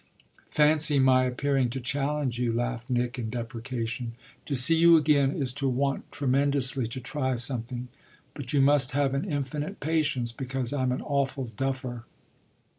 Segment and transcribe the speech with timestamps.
[0.49, 4.13] "Fancy my appearing to challenge you!" laughed Nick in deprecation.
[4.47, 7.87] "To see you again is to want tremendously to try something.
[8.33, 12.05] But you must have an infinite patience, because I'm an awful duffer."